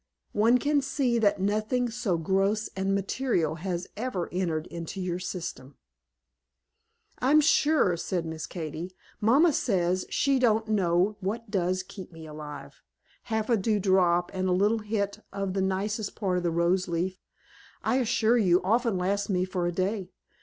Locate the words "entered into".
4.31-4.99